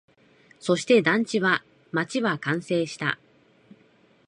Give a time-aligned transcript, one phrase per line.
[0.59, 3.19] そして、団地は、街は完成した